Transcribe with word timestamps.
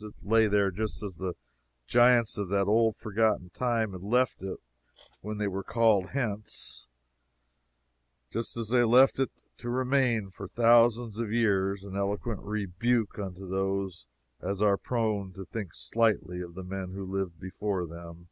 It 0.00 0.14
lay 0.22 0.46
there 0.46 0.70
just 0.70 1.02
as 1.02 1.16
the 1.16 1.34
giants 1.88 2.38
of 2.38 2.48
that 2.50 2.68
old 2.68 2.94
forgotten 2.94 3.50
time 3.50 3.90
had 3.90 4.02
left 4.04 4.42
it 4.42 4.58
when 5.22 5.38
they 5.38 5.48
were 5.48 5.64
called 5.64 6.10
hence 6.10 6.86
just 8.30 8.56
as 8.56 8.68
they 8.68 8.78
had 8.78 8.86
left 8.86 9.18
it, 9.18 9.32
to 9.56 9.68
remain 9.68 10.30
for 10.30 10.46
thousands 10.46 11.18
of 11.18 11.32
years, 11.32 11.82
an 11.82 11.96
eloquent 11.96 12.42
rebuke 12.44 13.18
unto 13.18 13.50
such 13.90 14.06
as 14.40 14.62
are 14.62 14.76
prone 14.78 15.32
to 15.32 15.44
think 15.44 15.74
slightingly 15.74 16.42
of 16.42 16.54
the 16.54 16.62
men 16.62 16.92
who 16.92 17.04
lived 17.04 17.40
before 17.40 17.84
them. 17.84 18.28